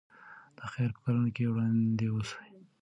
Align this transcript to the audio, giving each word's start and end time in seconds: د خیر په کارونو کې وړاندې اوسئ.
د 0.57 0.59
خیر 0.73 0.89
په 0.95 0.99
کارونو 1.03 1.29
کې 1.35 1.45
وړاندې 1.51 2.05
اوسئ. 2.13 2.43